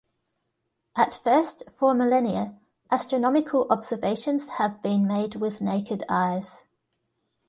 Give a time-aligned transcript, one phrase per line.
[0.95, 2.57] At first, for millennia,
[2.89, 6.63] astronomical observations have been made with naked eyes.